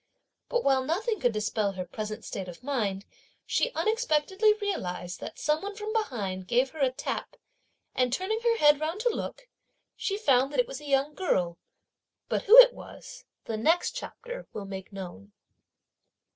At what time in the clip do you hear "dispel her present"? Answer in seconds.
1.31-2.25